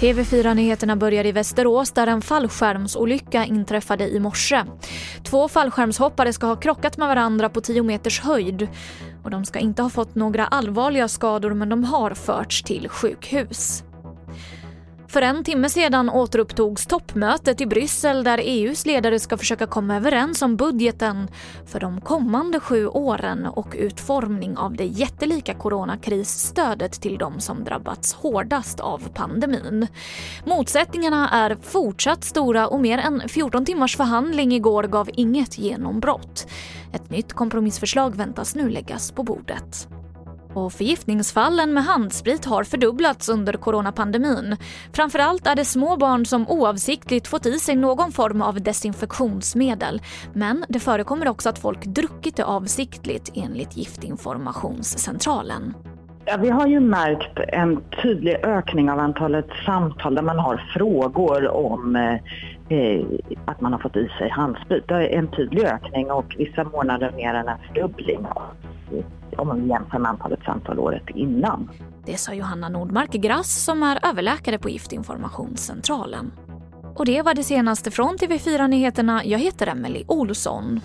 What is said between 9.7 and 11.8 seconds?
ha fått några allvarliga skador men